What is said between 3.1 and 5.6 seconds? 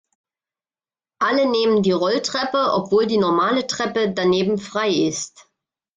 normale Treppe daneben frei ist.